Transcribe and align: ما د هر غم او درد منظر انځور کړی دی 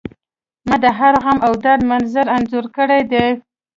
ما 0.67 0.75
د 0.83 0.85
هر 0.99 1.13
غم 1.23 1.37
او 1.45 1.53
درد 1.63 1.81
منظر 1.91 2.25
انځور 2.35 2.65
کړی 2.77 3.01
دی 3.11 3.27